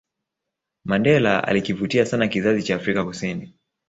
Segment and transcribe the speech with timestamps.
[0.85, 3.53] mandela alikivutia sana kizazi cha afrika kusini